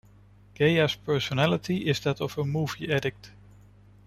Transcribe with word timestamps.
Gaea's 0.55 0.95
personality 0.95 1.85
is 1.87 1.99
that 1.99 2.21
of 2.21 2.35
a 2.39 2.43
movie 2.43 2.91
addict. 2.91 3.29